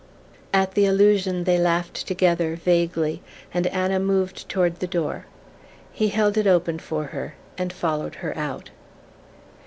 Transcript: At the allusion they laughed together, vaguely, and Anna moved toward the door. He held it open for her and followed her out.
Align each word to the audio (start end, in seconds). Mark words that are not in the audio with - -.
At 0.51 0.71
the 0.73 0.87
allusion 0.87 1.43
they 1.43 1.59
laughed 1.59 2.07
together, 2.07 2.55
vaguely, 2.55 3.21
and 3.53 3.67
Anna 3.67 3.99
moved 3.99 4.49
toward 4.49 4.79
the 4.79 4.87
door. 4.87 5.27
He 5.91 6.07
held 6.07 6.37
it 6.39 6.47
open 6.47 6.79
for 6.79 7.03
her 7.13 7.35
and 7.55 7.71
followed 7.71 8.15
her 8.15 8.35
out. 8.35 8.71